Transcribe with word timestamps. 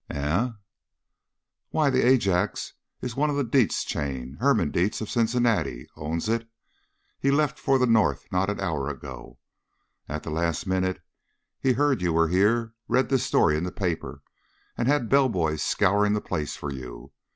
"Eh?" 0.09 0.49
"Why, 1.69 1.91
the 1.91 2.01
Ajax 2.03 2.73
is 3.03 3.15
one 3.15 3.29
of 3.29 3.35
the 3.35 3.43
Dietz 3.43 3.83
chain! 3.83 4.35
Herman 4.39 4.71
Dietz 4.71 4.99
of 4.99 5.11
Cincinnati 5.11 5.85
owns 5.95 6.27
it. 6.27 6.49
He 7.19 7.29
left 7.29 7.59
for 7.59 7.77
the 7.77 7.85
North 7.85 8.25
not 8.31 8.49
an 8.49 8.59
hour 8.59 8.89
ago. 8.89 9.37
At 10.09 10.23
the 10.23 10.31
last 10.31 10.65
minute 10.65 11.03
he 11.59 11.73
heard 11.73 12.01
you 12.01 12.13
were 12.13 12.29
here 12.29 12.73
read 12.87 13.09
this 13.09 13.23
story 13.25 13.55
in 13.55 13.63
the 13.63 13.71
paper 13.71 14.23
and 14.75 14.87
had 14.87 15.07
bellboys 15.07 15.61
scouring 15.61 16.13
the 16.13 16.19
place 16.19 16.55
for 16.55 16.73
you. 16.73 17.11